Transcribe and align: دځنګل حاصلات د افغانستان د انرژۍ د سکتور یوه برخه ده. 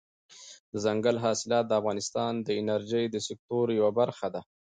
دځنګل 0.73 1.17
حاصلات 1.23 1.65
د 1.67 1.71
افغانستان 1.79 2.33
د 2.47 2.49
انرژۍ 2.59 3.05
د 3.09 3.15
سکتور 3.27 3.65
یوه 3.79 3.91
برخه 3.99 4.27
ده. 4.33 4.41